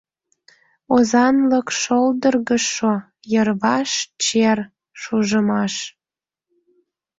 [0.95, 2.93] Озанлык шолдыргышо,
[3.33, 3.91] йырваш
[4.23, 4.59] чер,
[5.01, 5.73] шужымаш.